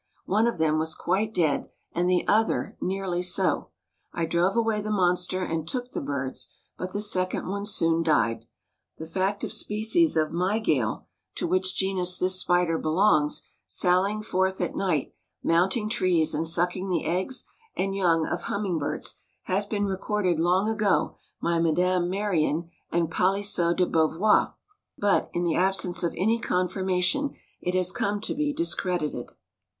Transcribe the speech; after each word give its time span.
One 0.25 0.47
of 0.47 0.57
them 0.57 0.79
was 0.79 0.95
quite 0.95 1.31
dead, 1.31 1.69
and 1.91 2.09
the 2.09 2.27
other 2.27 2.75
nearly 2.81 3.21
so. 3.21 3.69
I 4.11 4.25
drove 4.25 4.55
away 4.57 4.81
the 4.81 4.89
monster, 4.89 5.43
and 5.43 5.67
took 5.67 5.91
the 5.91 6.01
birds, 6.01 6.49
but 6.75 6.91
the 6.91 6.99
second 7.01 7.45
one 7.47 7.67
soon 7.67 8.01
died. 8.01 8.45
The 8.97 9.05
fact 9.05 9.43
of 9.43 9.53
species 9.53 10.17
of 10.17 10.31
Mygale, 10.31 11.05
to 11.35 11.45
which 11.45 11.75
genus 11.75 12.17
this 12.17 12.37
spider 12.37 12.79
belongs, 12.79 13.43
sallying 13.67 14.23
forth 14.23 14.59
at 14.59 14.75
night, 14.75 15.13
mounting 15.43 15.87
trees, 15.87 16.33
and 16.33 16.47
sucking 16.47 16.89
the 16.89 17.05
eggs 17.05 17.45
and 17.77 17.93
young 17.95 18.25
of 18.25 18.45
hummingbirds, 18.45 19.17
has 19.43 19.67
been 19.67 19.85
recorded 19.85 20.39
long 20.39 20.67
ago 20.67 21.13
by 21.43 21.59
Madame 21.59 22.09
Merian 22.09 22.71
and 22.91 23.11
Palisot 23.11 23.77
de 23.77 23.85
Beauvois; 23.85 24.51
but, 24.97 25.29
in 25.33 25.43
the 25.43 25.53
absence 25.57 26.01
of 26.03 26.15
any 26.17 26.39
confirmation, 26.39 27.35
it 27.61 27.75
has 27.75 27.91
come 27.91 28.19
to 28.21 28.33
be 28.33 28.51
discredited. 28.51 29.27